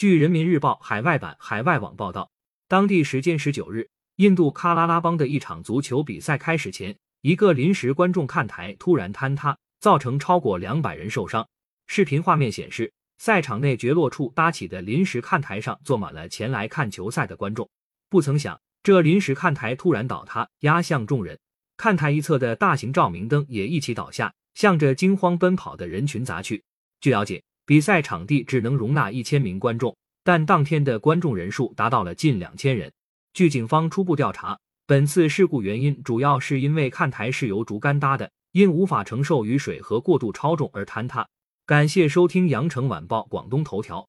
[0.00, 2.30] 据人民日报海外版海外网报道，
[2.68, 11.46] 当地时间十九日，印度喀拉拉邦的一场足球比赛开始前，一个临时观众看台突然坍塌，造成超过两百人受伤。
[11.86, 17.68] 视频画面显示，赛场内角落处搭起的临时看台上坐满了前来看球赛的观众。
[18.08, 21.38] 不曾想，这临时看台突然倒塌，压向众人。
[21.76, 26.64] 看台一侧的大型照明灯也一起倒下，向着惊慌奔跑的人群砸去。
[27.02, 32.90] 据了解，比赛场地只能容纳一千名观众，但当天的观众人数达到了近两千人。
[33.32, 34.58] 据警方初步调查，
[34.88, 41.24] 本次事故原因主要是因为看台是由竹竿搭的，因无法承受雨水和过度超重而坍塌。
[41.64, 44.04] 感谢收听羊城晚报广东头条。